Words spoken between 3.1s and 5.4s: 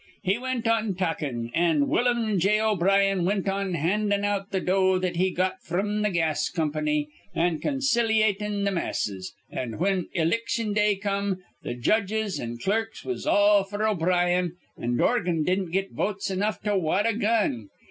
wint on handin' out th' dough that he